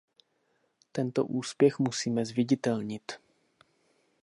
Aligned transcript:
Tento 0.91 1.25
úspěch 1.25 1.79
musíme 1.79 2.25
zviditelnit. 2.25 3.11